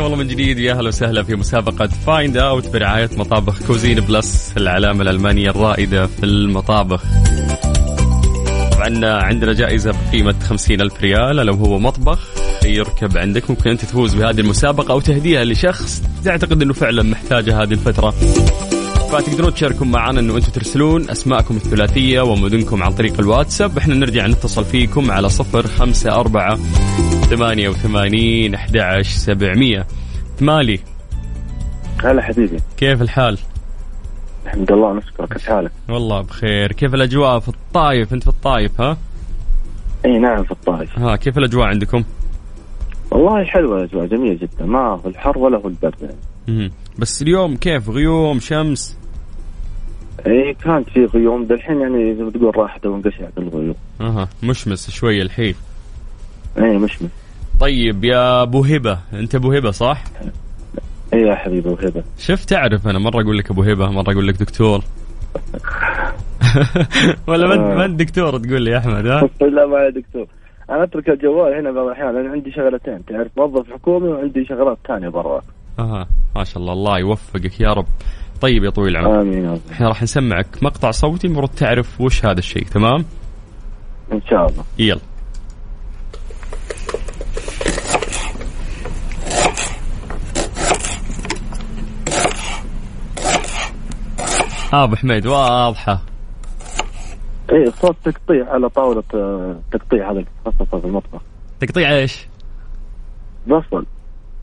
حياكم 0.00 0.12
الله 0.12 0.24
من 0.24 0.30
جديد. 0.30 0.58
يا 0.58 0.72
أهلا 0.72 0.88
وسهلا 0.88 1.22
في 1.22 1.34
مسابقة 1.34 1.86
Find 1.86 2.36
Out 2.36 2.68
برعاية 2.68 3.10
مطابخ 3.16 3.66
Cuisine 3.66 4.00
Plus 4.00 4.52
العلامة 4.56 5.02
الألمانية 5.02 5.50
الرائدة 5.50 6.06
في 6.06 6.24
المطابخ. 6.24 7.02
طبعا 8.72 9.06
عندنا 9.06 9.52
جائزة 9.52 9.92
بقيمة 9.92 10.34
خمسين 10.48 10.80
ألف 10.80 11.00
ريال. 11.00 11.36
لو 11.36 11.54
هو 11.54 11.78
مطبخ 11.78 12.18
يركب 12.64 13.18
عندك. 13.18 13.50
ممكن 13.50 13.70
أنت 13.70 13.80
تفوز 13.80 14.14
بهذه 14.14 14.40
المسابقة 14.40 14.92
أو 14.92 15.00
تهديها 15.00 15.44
لشخص. 15.44 16.02
تعتقد 16.24 16.62
أنه 16.62 16.72
فعلا 16.72 17.02
محتاجة 17.02 17.62
هذه 17.62 17.72
الفترة. 17.72 18.14
فتقدرون 19.10 19.54
تشاركون 19.54 19.90
معنا 19.90 20.20
إنه 20.20 20.36
أنتم 20.36 20.52
ترسلون 20.52 21.10
أسماءكم 21.10 21.56
الثلاثية 21.56 22.20
ومدنكم 22.20 22.82
عن 22.82 22.92
طريق 22.92 23.20
الواتساب. 23.20 23.78
إحنا 23.78 23.94
نرجع 23.94 24.26
نتصل 24.26 24.64
فيكم 24.64 25.10
على 25.10 25.28
صفر 25.28 25.66
خمسة 25.66 26.14
أربعة 26.14 26.56
ثمانية 27.30 27.68
وثمانين 27.68 28.54
أحد 28.54 28.76
عشر 28.76 29.18
سبعمية. 29.18 29.86
مالي. 30.40 30.80
هلا 32.04 32.22
حبيبي. 32.22 32.56
كيف 32.76 33.02
الحال؟ 33.02 33.38
الحمد 34.46 34.72
لله 34.72 34.92
نشكرك 34.92 35.32
كيف 35.32 35.48
حالك؟ 35.48 35.72
والله 35.88 36.20
بخير. 36.20 36.72
كيف 36.72 36.94
الأجواء 36.94 37.38
في 37.38 37.48
الطايف؟ 37.48 38.12
أنت 38.12 38.22
في 38.22 38.28
الطايف 38.28 38.80
ها؟ 38.80 38.96
إي 40.04 40.18
نعم 40.18 40.44
في 40.44 40.50
الطائف 40.50 40.98
ها 40.98 41.16
كيف 41.16 41.38
الأجواء 41.38 41.66
عندكم؟ 41.66 42.04
والله 43.10 43.44
حلوة 43.44 43.78
الأجواء 43.78 44.06
جميلة 44.06 44.34
جدا. 44.34 44.66
ما 44.66 44.78
هو 44.78 45.08
الحر 45.08 45.38
ولا 45.38 45.58
هو 45.58 45.68
البرد. 45.68 45.94
يعني. 46.48 46.72
بس 46.98 47.22
اليوم 47.22 47.56
كيف؟ 47.56 47.90
غيوم 47.90 48.40
شمس؟ 48.40 48.99
إي 50.26 50.54
كانت 50.54 50.90
في 50.90 51.04
غيوم 51.04 51.44
دالحين 51.44 51.80
يعني 51.80 52.14
زي 52.14 52.22
ما 52.22 52.30
تقول 52.30 52.56
راحت 52.56 52.86
وانقشعت 52.86 53.32
الغيوم 53.38 53.74
أها 54.00 54.28
مشمس 54.42 54.90
شوية 54.90 55.22
الحين. 55.22 55.54
إي 56.58 56.78
مش 56.78 57.02
من 57.02 57.08
طيب 57.60 58.04
يا 58.04 58.42
أبو 58.42 58.64
هبة 58.64 58.98
أنت 59.12 59.34
أبو 59.34 59.52
هبة 59.52 59.70
صح؟ 59.70 60.04
إي 61.14 61.20
يا 61.20 61.34
حبيبي 61.34 61.68
وهبه 61.68 62.02
شفت 62.18 62.48
تعرف 62.48 62.88
أنا 62.88 62.98
مرة 62.98 63.22
أقول 63.22 63.38
لك 63.38 63.50
أبو 63.50 63.62
هبة 63.62 63.90
مرة 63.90 64.12
أقول 64.12 64.26
لك 64.28 64.36
دكتور. 64.40 64.82
ولا 67.28 67.46
ما 67.46 67.54
أنت- 67.54 67.76
ما 67.76 67.84
أنت 67.84 68.00
دكتور 68.00 68.38
تقول 68.38 68.62
لي 68.62 68.70
يا 68.70 68.78
أحمد 68.78 69.06
ها؟ 69.06 69.20
لا 69.56 69.66
ما 69.66 69.88
دكتور. 69.90 70.26
أنا 70.70 70.84
أترك 70.84 71.08
الجوال 71.08 71.54
هنا 71.54 71.70
بعض 71.72 71.86
الأحيان 71.86 72.14
لأن 72.14 72.30
عندي 72.32 72.52
شغلتين 72.52 73.04
تعرف 73.04 73.28
موظف 73.36 73.70
حكومي 73.72 74.08
وعندي 74.08 74.44
شغلات 74.44 74.78
ثانية 74.88 75.08
برا. 75.08 75.42
أها 75.78 76.06
ما 76.36 76.44
شاء 76.44 76.58
الله 76.62 76.72
الله 76.72 76.98
يوفقك 76.98 77.60
يا 77.60 77.72
رب. 77.72 77.86
طيب 78.40 78.64
يا 78.64 78.70
طويل 78.70 78.96
العمر 78.96 79.20
آمين. 79.20 79.60
إحنا 79.72 79.88
راح 79.88 80.02
نسمعك 80.02 80.46
مقطع 80.62 80.90
صوتي 80.90 81.26
المفروض 81.26 81.50
تعرف 81.50 82.00
وش 82.00 82.26
هذا 82.26 82.38
الشيء 82.38 82.64
تمام؟ 82.64 83.04
إن 84.12 84.20
شاء 84.30 84.46
الله 84.46 84.64
يلا 84.78 85.00
آه 94.72 94.84
أبو 94.84 94.96
حميد 94.96 95.26
واضحة 95.26 96.02
اي 97.52 97.70
صوت 97.70 97.96
تقطيع 98.04 98.52
على 98.52 98.68
طاولة 98.68 99.02
آه، 99.14 99.56
تقطيع 99.72 100.12
هذا 100.12 100.24
المخصصه 100.46 100.80
في 100.80 100.86
المطبخ 100.86 101.20
تقطيع 101.60 101.92
إيش؟ 101.92 102.26
بصل 103.46 103.86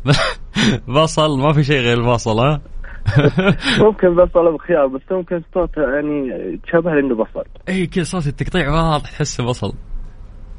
بصل 0.96 1.40
ما 1.40 1.54
في 1.54 1.64
شيء 1.64 1.80
غير 1.80 1.98
البصل 1.98 2.40
ها؟ 2.40 2.62
ممكن 3.86 4.16
بصل 4.16 4.54
بخيار 4.54 4.88
بس 4.88 5.02
ممكن 5.12 5.42
صوت 5.54 5.78
يعني 5.78 6.32
تشبه 6.64 7.00
انه 7.00 7.16
بصل. 7.16 7.44
اي 7.70 7.88
كذا 7.88 8.04
صوت 8.04 8.28
التقطيع 8.28 8.72
واضح 8.72 9.12
تحسه 9.12 9.46
بصل. 9.46 9.74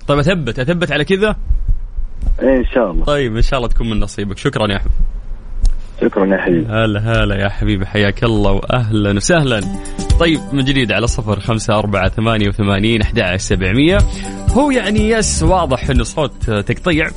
طيب 0.09 0.19
أثبت 0.19 0.59
أثبت 0.59 0.93
على 0.93 1.05
كذا؟ 1.05 1.37
اي 2.43 2.57
إن 2.57 2.65
شاء 2.75 2.91
الله. 2.91 3.05
طيب 3.05 3.37
إن 3.37 3.43
شاء 3.43 3.59
الله 3.59 3.69
تكون 3.69 3.91
من 3.91 4.01
نصيبك. 4.01 4.39
شكرا 4.39 4.73
يا 4.73 4.77
أحمد. 4.77 4.93
شكرا 6.01 6.27
يا 6.27 6.39
حبيبي. 6.39 6.67
هلا 6.67 7.01
هلا 7.01 7.37
يا 7.37 7.49
حبيبي 7.49 7.87
حياك 7.87 8.25
الله 8.25 8.53
واهلا 8.53 9.17
وسهلا. 9.17 9.61
طيب 10.21 10.41
من 10.53 10.65
جديد 10.65 10.93
على 10.93 11.07
صفر 11.07 11.41
خمسة 11.41 11.79
أربعة 11.79 12.09
ثمانية 12.09 12.49
وثمانين 12.49 13.03
أحد 13.03 13.37
سبعمية. 13.37 13.99
هو 14.57 14.71
يعني 14.71 15.09
يس 15.09 15.43
واضح 15.43 15.91
إنه 15.91 16.05
صوت 16.05 16.51
تقطيع. 16.51 17.09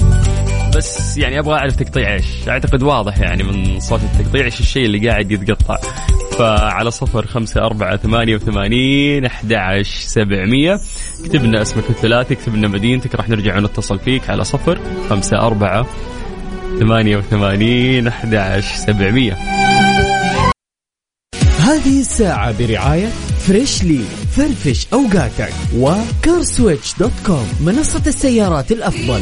بس 0.76 1.18
يعني 1.18 1.40
أبغى 1.40 1.56
أعرف 1.56 1.76
تقطيع 1.76 2.14
إيش. 2.14 2.50
أعتقد 2.50 2.84
واضح 2.84 3.20
يعني 3.20 3.44
من 3.44 3.80
صوت 3.80 4.00
التقطيع 4.04 4.46
إيش 4.46 4.60
الشيء 4.60 4.86
اللي 4.86 5.10
قاعد 5.10 5.32
يتقطع. 5.32 5.78
فعلى 6.38 6.92
صفر 6.92 7.28
خمسة 7.28 7.62
أربعة 7.62 7.98
ثمانية 7.98 8.36
وثمانين 8.36 9.26
أحد 9.26 9.82
سبعمية. 9.86 10.80
اكتب 11.20 11.44
لنا 11.44 11.62
اسمك 11.62 11.90
الثلاثي 11.90 12.34
اكتب 12.34 12.56
لنا 12.56 12.68
مدينتك 12.68 13.16
راح 13.16 13.30
نرجع 13.30 13.60
نتصل 13.60 14.00
فيك 14.00 14.30
على 14.30 14.44
صفر 14.44 14.80
خمسة 15.10 15.38
أربعة 15.38 15.86
ثمانية 16.80 17.18
وثمانين 17.18 18.08
أحد 18.08 18.60
سبعمية. 18.60 19.38
هذه 21.60 22.00
الساعة 22.00 22.58
برعاية 22.60 23.08
Freshly 23.48 24.02
فرفش 24.36 24.88
أوقاتك 24.94 25.54
و 25.76 26.94
CarSwitch.com 27.00 27.48
منصة 27.66 28.04
السيارات 28.08 28.72
الأفضل. 28.72 29.22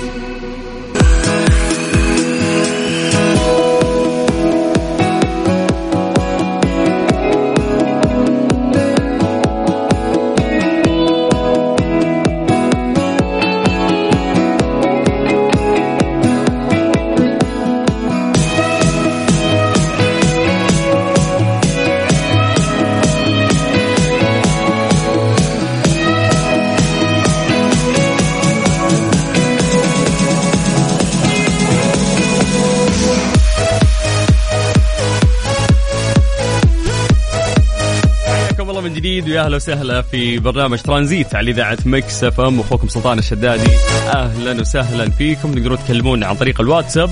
من 38.91 38.97
جديد 38.97 39.29
ويا 39.29 39.41
أهلا 39.41 39.55
وسهلا 39.55 40.01
في 40.01 40.39
برنامج 40.39 40.81
ترانزيت 40.81 41.35
على 41.35 41.51
إذاعة 41.51 41.77
Mix 41.85 42.23
FM. 42.23 42.59
أخوكم 42.59 42.87
سلطان 42.87 43.19
الشدادي 43.19 43.69
أهلا 44.15 44.61
وسهلا 44.61 45.09
فيكم. 45.09 45.53
تقدرون 45.53 45.77
تكلمونا 45.77 46.27
عن 46.27 46.35
طريق 46.35 46.61
الواتساب 46.61 47.09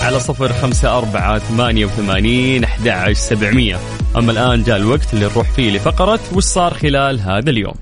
على 0.00 0.20
صفر 0.20 0.52
خمسة 0.52 0.98
أربعة 0.98 1.38
ثمانية 1.38 1.86
وثمانين 1.86 2.64
أحد 2.64 3.12
سبعمية. 3.12 3.78
أما 4.16 4.32
الآن 4.32 4.62
جاء 4.62 4.76
الوقت 4.76 5.14
اللي 5.14 5.24
نروح 5.24 5.50
فيه 5.50 5.70
لفقرة 5.70 6.20
وش 6.34 6.44
صار 6.44 6.74
خلال 6.74 7.20
هذا 7.20 7.50
اليوم؟ 7.50 7.74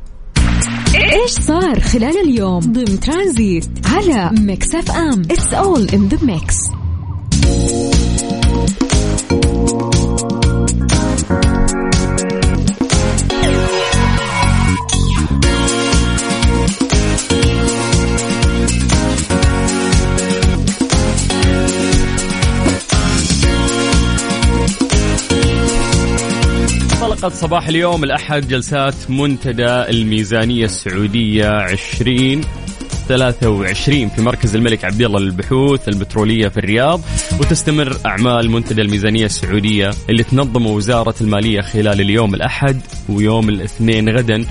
إيش 0.94 1.30
صار 1.30 1.80
خلال 1.80 2.20
اليوم 2.28 2.60
ضمن 2.60 3.00
ترانزيت 3.00 3.68
على 3.84 4.30
Mix 4.40 4.74
FM؟ 4.74 5.22
it's 5.30 5.54
all 5.54 5.88
in 5.88 6.08
the 6.08 6.18
mix 6.22 6.56
انطلقت 27.26 27.40
صباح 27.40 27.68
اليوم 27.68 28.04
الأحد 28.04 28.48
جلسات 28.48 28.94
منتدى 29.08 29.66
الميزانية 29.66 30.64
السعودية 30.64 31.48
20 31.48 32.40
23 33.08 34.08
في 34.08 34.22
مركز 34.22 34.56
الملك 34.56 34.84
عبد 34.84 35.02
الله 35.02 35.20
للبحوث 35.20 35.88
البترولية 35.88 36.48
في 36.48 36.56
الرياض 36.56 37.00
وتستمر 37.40 37.96
أعمال 38.06 38.50
منتدى 38.50 38.82
الميزانية 38.82 39.24
السعودية 39.24 39.90
اللي 40.10 40.22
تنظمه 40.22 40.70
وزارة 40.70 41.14
المالية 41.20 41.60
خلال 41.60 42.00
اليوم 42.00 42.34
الأحد 42.34 42.80
ويوم 43.08 43.48
الاثنين 43.48 44.08
غدا. 44.08 44.44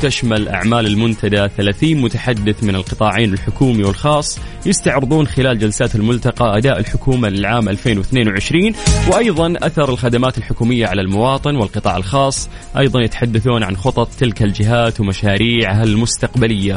وتشمل 0.00 0.48
أعمال 0.48 0.86
المنتدى 0.86 1.48
30 1.48 1.94
متحدث 1.94 2.64
من 2.64 2.74
القطاعين 2.74 3.32
الحكومي 3.32 3.82
والخاص 3.84 4.38
يستعرضون 4.66 5.26
خلال 5.26 5.58
جلسات 5.58 5.94
الملتقى 5.94 6.58
أداء 6.58 6.78
الحكومة 6.78 7.28
للعام 7.28 7.68
2022 7.68 8.72
وأيضا 9.12 9.54
أثر 9.62 9.88
الخدمات 9.88 10.38
الحكومية 10.38 10.86
على 10.86 11.02
المواطن 11.02 11.56
والقطاع 11.56 11.96
الخاص. 11.96 12.48
أيضا 12.78 13.00
يتحدثون 13.00 13.62
عن 13.62 13.76
خطط 13.76 14.08
تلك 14.18 14.42
الجهات 14.42 15.00
ومشاريعها 15.00 15.82
المستقبلية. 15.82 16.76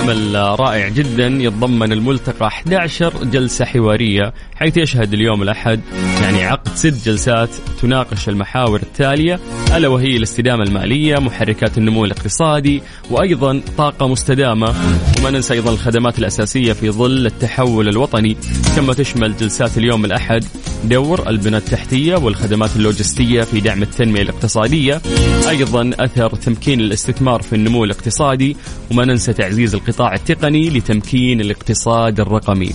عمل 0.00 0.34
رائع 0.34 0.88
جدا 0.88 1.26
يتضمن 1.26 1.92
الملتقى 1.92 2.46
11 2.46 3.24
جلسة 3.24 3.64
حوارية 3.64 4.32
حيث 4.54 4.76
يشهد 4.76 5.12
اليوم 5.12 5.42
الأحد 5.42 5.80
يعني 6.22 6.44
عقد 6.44 6.74
ست 6.74 7.08
جلسات 7.08 7.48
تناقش 7.82 8.28
المحاور 8.28 8.82
التالية 8.82 9.40
ألا 9.76 9.88
وهي 9.88 10.16
الاستدامة 10.16 10.62
المالية 10.62 11.18
محركات 11.18 11.78
النمو 11.78 12.04
الاقتصادي 12.04 12.82
وأيضا 13.10 13.60
طاقة 13.78 14.08
مستدامة. 14.08 14.74
وما 15.18 15.30
ننسى 15.30 15.54
أيضا 15.54 15.72
الخدمات 15.72 16.18
الأساسية 16.18 16.72
في 16.72 16.90
ظل 16.90 17.26
التحول 17.26 17.88
الوطني. 17.88 18.36
كما 18.76 18.94
تشمل 18.94 19.36
جلسات 19.36 19.78
اليوم 19.78 20.04
الأحد 20.04 20.44
دور 20.84 21.28
البنى 21.28 21.56
التحتية 21.56 22.16
والخدمات 22.16 22.76
اللوجستية 22.76 23.42
في 23.42 23.60
دعم 23.60 23.82
التنمية 23.82 24.22
الاقتصادية. 24.22 25.00
أيضا 25.48 25.90
أثر 25.98 26.30
تمكين 26.34 26.80
الاستثمار 26.80 27.42
في 27.42 27.52
النمو 27.52 27.84
الاقتصادي. 27.84 28.56
وما 28.90 29.04
ننسى 29.04 29.32
تعزيز 29.32 29.74
القطاع 29.74 29.89
التقني 29.98 30.70
لتمكين 30.70 31.40
الاقتصاد 31.40 32.20
الرقمي. 32.20 32.70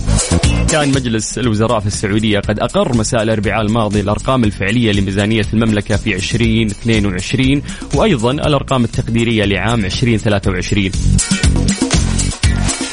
كان 0.70 0.88
مجلس 0.88 1.38
الوزراء 1.38 1.80
في 1.80 1.86
السعودية 1.86 2.40
قد 2.40 2.60
أقر 2.60 2.96
مساء 2.96 3.22
الأربعاء 3.22 3.62
الماضي 3.62 4.00
الأرقام 4.00 4.44
الفعلية 4.44 4.92
لميزانية 4.92 5.44
المملكة 5.52 5.96
في 5.96 6.14
2022 6.14 7.62
وأيضا 7.94 8.30
الأرقام 8.30 8.84
التقديرية 8.84 9.44
لعام 9.44 9.84
2023 9.84 11.35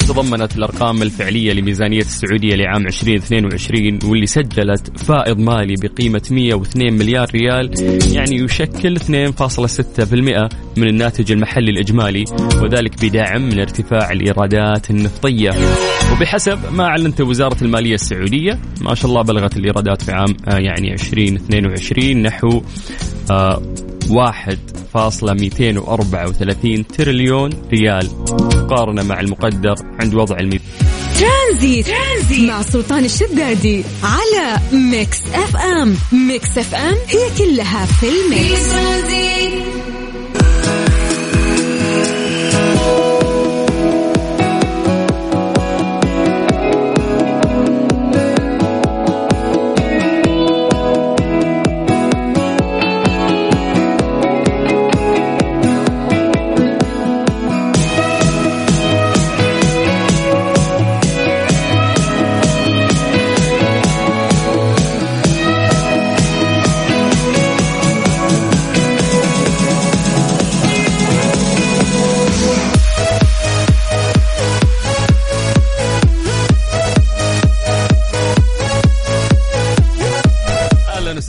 تضمنت 0.03 0.57
الأرقام 0.57 1.01
الفعلية 1.01 1.53
لميزانية 1.53 2.01
السعودية 2.01 2.55
لعام 2.55 2.87
2022 2.87 3.99
واللي 4.05 4.25
سجلت 4.25 4.99
فائض 4.99 5.39
مالي 5.39 5.75
بقيمة 5.83 6.21
102 6.31 6.93
مليار 6.93 7.27
ريال 7.35 7.71
يعني 8.13 8.35
يشكل 8.35 8.97
2.6% 8.99 9.03
من 10.77 10.87
الناتج 10.87 11.31
المحلي 11.31 11.71
الإجمالي 11.71 12.23
وذلك 12.61 13.05
بدعم 13.05 13.41
من 13.41 13.59
ارتفاع 13.59 14.11
الإيرادات 14.11 14.89
النفطية. 14.89 15.51
وبحسب 16.11 16.59
ما 16.71 16.83
أعلنت 16.83 17.21
وزارة 17.21 17.57
المالية 17.63 17.95
السعودية 17.95 18.59
ما 18.81 18.95
شاء 18.95 19.11
الله 19.11 19.21
بلغت 19.21 19.57
الإيرادات 19.57 20.01
في 20.01 20.11
عام 20.11 20.35
آه، 20.47 20.57
يعني 20.57 20.93
2022 20.93 22.21
نحو 22.21 22.61
آه، 24.09 24.13
واحد 24.13 24.59
فاصلة 24.93 25.33
234 25.33 26.87
تريليون 26.87 27.49
ريال. 27.71 28.09
مقارنة 28.55 29.03
مع 29.03 29.19
المقدر 29.19 29.75
عند 29.99 30.13
وضع 30.15 30.37
الميزانية 30.39 30.93
ترانزيت, 31.19 31.87
ترانزيت. 31.87 32.49
مع 32.49 32.61
سلطان 32.61 33.05
الشدادي 33.05 33.83
على 34.03 34.59
Mix 34.73 35.21
FM. 35.33 35.95
Mix 36.27 36.57
FM 36.57 36.95
هي 37.07 37.37
كلها 37.37 37.85
في 37.85 38.07
ال 38.09 38.21
mix. 38.21 38.69
ترانزيت 38.71 39.63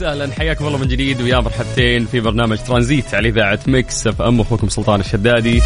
وسهلا. 0.05 0.33
حياكم 0.33 0.67
الله 0.67 0.77
من 0.77 0.87
جديد 0.87 1.21
ويا 1.21 1.39
مرحبتين 1.39 2.05
في 2.05 2.19
برنامج 2.19 2.57
ترانزيت 2.57 3.13
على 3.13 3.29
إذاعة 3.29 3.59
Mix 3.67 4.07
FM. 4.07 4.41
أخوكم 4.41 4.69
سلطان 4.69 4.99
الشدادي. 4.99 5.61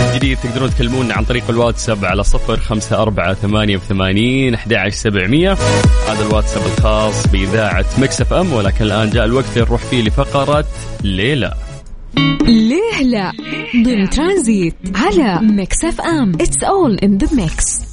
من 0.00 0.14
جديد 0.14 0.38
تقدرون 0.38 0.70
تكلمونا 0.70 1.14
عن 1.14 1.24
طريق 1.24 1.50
الواتساب 1.50 2.04
على 2.04 2.24
صفر 2.24 2.56
خمسة 2.56 3.02
أربعة 3.02 3.34
ثمانية 3.34 3.76
وثمانين 3.76 4.54
أحد 4.54 4.72
عشر 4.72 4.96
سبعمية. 4.96 5.52
هذا 6.08 6.26
الواتساب 6.28 6.62
الخاص 6.66 7.26
بإذاعة 7.26 7.86
Mix 7.98 8.20
FM. 8.20 8.52
ولكن 8.52 8.84
الآن 8.84 9.10
جاء 9.10 9.24
الوقت 9.24 9.46
اللي 9.52 9.64
نروح 9.64 9.80
فيه 9.82 10.02
لفقرة 10.02 10.64
ليه 11.04 11.34
لا. 11.34 11.54
ليه 12.42 13.02
لا 13.02 13.32
ضمن 13.84 14.10
ترانزيت 14.10 14.74
على 14.94 15.40
Mix 15.42 15.84
FM. 15.84 16.32
it's 16.40 16.64
all 16.64 16.98
in 16.98 17.18
the 17.18 17.34
mix 17.34 17.89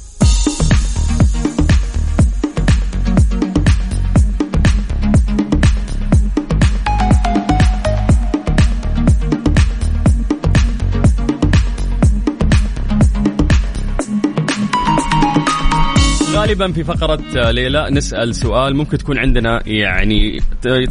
غالبا 16.38 16.72
في 16.72 16.84
فقرة 16.84 17.50
ليلى 17.50 17.88
نسأل 17.90 18.34
سؤال 18.34 18.76
ممكن 18.76 18.98
تكون 18.98 19.18
عندنا 19.18 19.62
يعني 19.66 20.40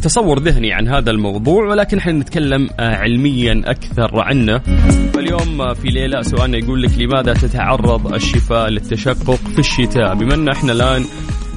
تصور 0.02 0.38
ذهني 0.38 0.72
عن 0.72 0.88
هذا 0.88 1.10
الموضوع 1.10 1.66
ولكن 1.70 1.98
إحنا 1.98 2.12
نتكلم 2.12 2.70
علميا 2.78 3.62
أكثر 3.66 4.20
عنه. 4.20 4.58
فاليوم 5.14 5.74
في 5.74 5.88
ليلى 5.88 6.22
سؤالنا 6.22 6.58
يقول 6.58 6.82
لك 6.82 6.98
لماذا 6.98 7.32
تتعرض 7.34 8.14
الشفاء 8.14 8.68
للتشقق 8.68 9.34
في 9.34 9.58
الشتاء؟ 9.58 10.14
بما 10.14 10.34
أن 10.34 10.48
إحنا 10.48 10.72
الآن 10.72 11.04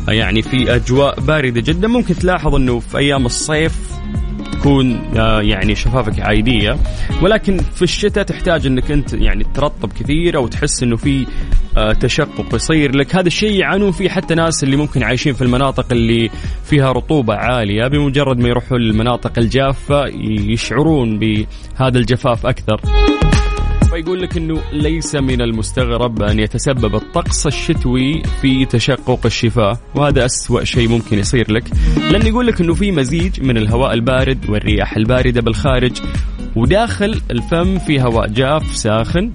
يعني 0.08 0.42
في 0.42 0.76
أجواء 0.76 1.20
باردة 1.20 1.62
جدا 1.62 1.88
ممكن 1.88 2.16
تلاحظ 2.16 2.56
أنه 2.56 2.80
في 2.80 2.98
أيام 2.98 3.26
الصيف 3.26 3.91
تكون 4.62 5.02
آه، 5.17 5.41
يعني 5.41 5.76
شفافك 5.76 6.19
عادية. 6.19 6.78
ولكن 7.21 7.58
في 7.58 7.82
الشتاء 7.82 8.24
تحتاج 8.24 8.67
إنك 8.67 8.91
أنت 8.91 9.13
يعني 9.13 9.43
ترطب 9.54 9.93
كثير 9.93 10.38
أو 10.38 10.47
تحس 10.47 10.84
إنه 10.84 10.95
في 10.95 11.26
آه، 11.78 11.93
تشقق 11.93 12.56
يصير 12.56 12.95
لك. 12.95 13.15
هذا 13.15 13.28
الشيء 13.28 13.60
يعانون 13.60 13.91
فيه 13.91 14.10
حتى 14.10 14.36
ناس 14.36 14.63
اللي 14.63 14.76
ممكن 14.76 15.04
عايشين 15.04 15.34
في 15.34 15.41
المناطق 15.41 15.86
اللي 15.91 16.30
فيها 16.63 16.91
رطوبة 16.91 17.36
عالية. 17.36 17.88
بمجرد 17.88 18.38
ما 18.39 18.50
يروحوا 18.50 18.78
للمناطق 18.78 19.32
الجافة 19.38 20.06
يشعرون 20.50 21.19
بهذا 21.19 21.97
الجفاف 21.97 22.45
أكثر. 22.45 22.82
فيقول 23.92 24.22
لك 24.22 24.38
إنه 24.38 24.62
ليس 24.74 25.16
من 25.16 25.42
المستغرب 25.42 26.22
أن 26.22 26.40
يتسبب 26.40 26.96
الطقس 26.96 27.48
الشتوي 27.48 28.22
في 28.42 28.66
تشقق 28.66 29.26
الشفاه 29.26 29.80
وهذا 29.96 30.26
أسوأ 30.26 30.64
شيء 30.64 30.90
ممكن 30.90 31.20
يصير 31.20 31.52
لك. 31.52 31.64
لأن 32.12 32.28
يقول 32.28 32.48
لك 32.48 32.62
إنه 32.62 32.74
في 32.74 32.92
مزيج 32.92 33.42
من 33.42 33.58
الهواء 33.58 33.94
البارد 33.94 34.50
والرياح 34.50 34.98
الباردة 34.98 35.42
بالخارج 35.42 36.02
وداخل 36.56 37.22
الفم 37.32 37.80
في 37.80 38.02
هواء 38.02 38.28
جاف 38.28 38.76
ساخن. 38.76 39.32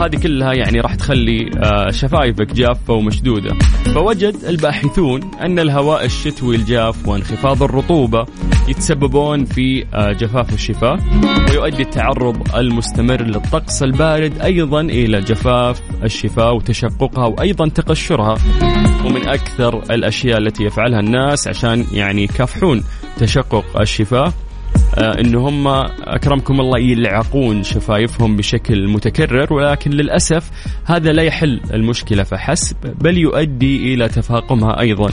وهذه 0.00 0.16
كلها 0.16 0.52
يعني 0.52 0.80
راح 0.80 0.94
تخلي 0.94 1.50
آه، 1.58 1.90
شفايفك 1.90 2.52
جافة 2.52 2.94
ومشدودة. 2.94 3.54
فوجد 3.94 4.36
الباحثون 4.48 5.20
أن 5.40 5.58
الهواء 5.58 6.04
الشتوي 6.04 6.56
الجاف 6.56 7.08
وانخفاض 7.08 7.62
الرطوبة 7.62 8.26
يتسببون 8.68 9.44
في 9.44 9.84
آه، 9.94 10.12
جفاف 10.12 10.54
الشفاه 10.54 10.98
ويؤدي 11.50 11.82
التعرض 11.82 12.54
المستمر 12.56 13.22
للطقس 13.22 13.82
البارد 13.82 14.40
أيضا 14.40 14.80
إلى 14.80 15.20
جفاف 15.20 15.80
الشفاه 16.04 16.52
وتشققها 16.52 17.26
وأيضا 17.26 17.68
تقشرها. 17.68 18.34
ومن 19.04 19.28
أكثر 19.28 19.82
الأشياء 19.90 20.38
التي 20.38 20.64
يفعلها 20.64 21.00
الناس 21.00 21.48
عشان 21.48 21.84
يعني 21.92 22.22
يكافحون 22.24 22.84
تشقق 23.18 23.80
الشفاه 23.80 24.32
إن 24.98 25.34
هم 25.34 25.68
أكرمكم 26.04 26.60
الله 26.60 26.78
يلعقون 26.78 27.62
شفايفهم 27.62 28.36
بشكل 28.36 28.88
متكرر 28.88 29.52
ولكن 29.54 29.90
للأسف 29.90 30.50
هذا 30.84 31.12
لا 31.12 31.22
يحل 31.22 31.60
المشكلة 31.74 32.22
فحسب 32.22 32.76
بل 33.00 33.18
يؤدي 33.18 33.94
إلى 33.94 34.08
تفاقمها 34.08 34.80
أيضا. 34.80 35.10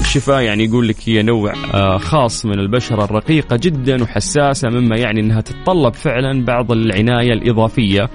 الشفاء 0.00 0.42
يعني 0.42 0.64
يقول 0.64 0.88
لك 0.88 0.96
هي 1.04 1.22
نوع 1.22 1.52
آه 1.74 1.98
خاص 1.98 2.46
من 2.46 2.58
البشرة 2.58 3.04
الرقيقة 3.04 3.56
جدا 3.56 4.02
وحساسة 4.02 4.68
مما 4.68 4.96
يعني 4.96 5.20
إنها 5.20 5.40
تتطلب 5.40 5.94
فعلا 5.94 6.44
بعض 6.44 6.72
العناية 6.72 7.32
الإضافية. 7.32 8.08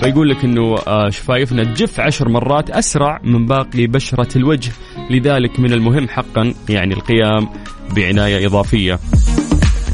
فيقول 0.00 0.28
لك 0.30 0.44
إنه 0.44 0.74
آه 0.86 1.10
شفايفنا 1.10 1.64
تجف 1.64 2.00
عشر 2.00 2.28
مرات 2.28 2.70
أسرع 2.70 3.20
من 3.24 3.46
باقي 3.46 3.86
بشرة 3.86 4.38
الوجه 4.38 4.72
لذلك 5.10 5.60
من 5.60 5.72
المهم 5.72 6.08
حقا 6.08 6.54
يعني 6.68 6.94
القيام 6.94 7.48
بعناية 7.96 8.46
إضافية. 8.46 8.98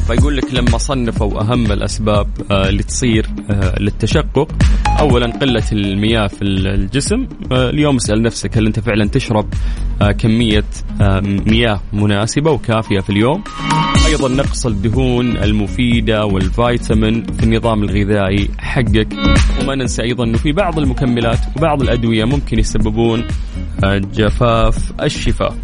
فيقول 0.06 0.36
لك 0.36 0.54
لما 0.54 0.78
صنفوا 0.78 1.40
أهم 1.40 1.72
الأسباب 1.72 2.28
آه، 2.50 2.68
اللي 2.68 2.82
تصير 2.82 3.26
آه، 3.50 3.78
للتشقق 3.80 4.48
اولا 5.00 5.26
قلة 5.26 5.62
المياه 5.72 6.26
في 6.26 6.42
الجسم. 6.44 7.26
آه، 7.52 7.70
اليوم 7.70 7.96
اسأل 7.96 8.22
نفسك 8.22 8.58
هل 8.58 8.66
أنت 8.66 8.80
فعلا 8.80 9.08
تشرب 9.08 9.46
كمية 10.18 10.64
مياه 11.46 11.80
مناسبة 11.92 12.50
وكافية 12.50 13.00
في 13.00 13.10
اليوم؟ 13.10 13.44
أيضا 14.06 14.28
نقص 14.28 14.66
الدهون 14.66 15.36
المفيدة 15.36 16.24
والفيتامين 16.24 17.24
في 17.24 17.42
النظام 17.42 17.82
الغذائي 17.82 18.48
حقك. 18.58 19.08
وما 19.62 19.74
ننسى 19.74 20.02
أيضا 20.02 20.24
إنه 20.24 20.38
في 20.38 20.52
بعض 20.52 20.78
المكملات 20.78 21.38
وبعض 21.56 21.82
الأدوية 21.82 22.24
ممكن 22.24 22.58
يسببون 22.58 23.24
جفاف 23.84 24.92
الشفاه 25.02 25.54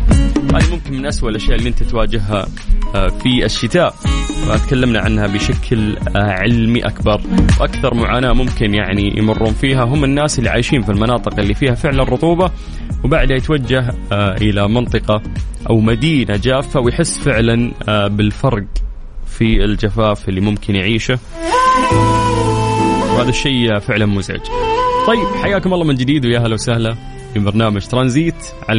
هذه 0.54 0.70
ممكن 0.70 0.92
من 0.92 1.06
أسوأ 1.06 1.30
الأشياء 1.30 1.58
اللي 1.58 1.68
أنت 1.68 1.82
تواجهها 1.82 2.46
في 2.92 3.44
الشتاء. 3.44 3.94
وتكلمنا 4.50 5.00
عنها 5.00 5.26
بشكل 5.26 5.96
علمي 6.16 6.80
أكبر. 6.80 7.20
وأكثر 7.60 7.94
معاناة 7.94 8.32
ممكن 8.32 8.74
يعني 8.74 9.18
يمرون 9.18 9.52
فيها 9.52 9.84
هم 9.84 10.04
الناس 10.04 10.38
اللي 10.38 10.50
عايشين 10.50 10.82
في 10.82 10.92
المناطق 10.92 11.40
اللي 11.40 11.54
فيها 11.54 11.74
فعلا 11.74 12.02
رطوبة 12.02 12.50
وبعدها 13.04 13.36
يتوجه 13.36 13.94
إلى 14.12 14.68
منطقة 14.68 15.22
أو 15.70 15.80
مدينة 15.80 16.36
جافة 16.36 16.80
ويحس 16.80 17.18
فعلا 17.18 17.72
بالفرق 18.08 18.64
في 19.26 19.64
الجفاف 19.64 20.28
اللي 20.28 20.40
ممكن 20.40 20.74
يعيشه. 20.74 21.18
وهذا 23.12 23.28
الشيء 23.28 23.78
فعلا 23.78 24.06
مزعج. 24.06 24.40
طيب 25.06 25.26
حياكم 25.42 25.74
الله 25.74 25.84
من 25.84 25.94
جديد 25.94 26.26
ويا 26.26 26.38
هلا 26.38 26.54
وسهلا. 26.54 26.96
في 27.38 27.44
برنامج 27.44 27.86
ترانزيت 27.86 28.34
على 28.68 28.76